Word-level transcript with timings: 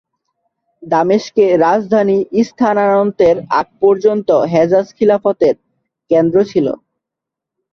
দামেস্কে 0.83 1.45
রাজধানী 1.57 2.17
স্থানান্তরের 2.47 3.37
আগ 3.59 3.67
পর্যন্ত 3.81 4.29
হেজাজ 4.53 4.87
খিলাফতের 4.97 5.55
কেন্দ্র 6.11 6.37
ছিল। 6.51 6.67